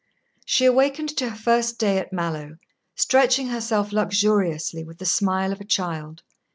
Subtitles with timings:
[0.45, 2.57] She awakened to her first day at Mallowe,
[2.95, 6.23] stretching herself luxuriously, with the smile of a child.